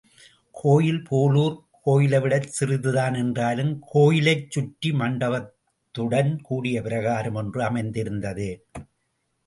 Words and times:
கோயில் 0.51 1.01
பேலூர் 1.09 1.57
கோயிலைவிடச் 1.85 2.47
சிறிதுதான் 2.47 3.13
என்றாலும் 3.13 3.79
கோயிலைச் 3.91 4.51
சுற்றி 4.51 4.91
மண்டபத்துடன் 4.91 6.41
கூடிய 6.41 6.81
பிரகாரம் 6.81 7.35
ஒன்றும் 7.35 7.67
அமைந்திருக்கிறது. 7.69 8.49